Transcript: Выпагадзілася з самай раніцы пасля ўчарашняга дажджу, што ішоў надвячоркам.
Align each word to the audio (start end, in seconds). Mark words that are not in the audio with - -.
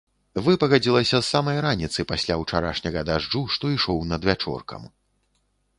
Выпагадзілася 0.45 1.17
з 1.19 1.27
самай 1.33 1.57
раніцы 1.65 2.07
пасля 2.13 2.39
ўчарашняга 2.45 3.05
дажджу, 3.11 3.45
што 3.57 3.65
ішоў 3.77 4.05
надвячоркам. 4.15 4.93